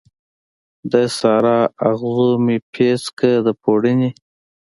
د 0.91 0.93
سارا، 1.17 1.59
اغزو 1.89 2.29
مې 2.45 2.57
پیڅکه 2.73 3.31
د 3.45 3.47
پوړنې 3.61 4.09